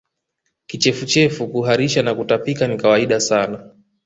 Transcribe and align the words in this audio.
Kichefuchefu 0.65 1.47
kuharisha 1.47 2.03
na 2.03 2.15
kutapika 2.15 2.67
ni 2.67 2.77
kawaida 2.77 3.19
sana 3.19 3.69